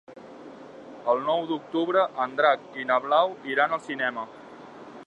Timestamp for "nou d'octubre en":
1.27-2.35